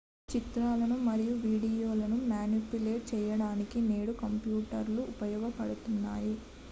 [0.29, 6.35] చిత్రాలు మరియు వీడియోలను మానిప్యులేట్ చేయడానికి నేడు కంప్యూటర్ లు ఉపయోగించబడుతున్నాయి